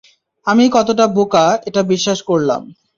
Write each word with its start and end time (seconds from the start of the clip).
আমি 0.47 0.63
কতটা 0.71 1.05
বোকা, 1.15 1.45
এটা 1.67 1.81
বিশ্বাস 1.91 2.19
করলাম! 2.29 2.61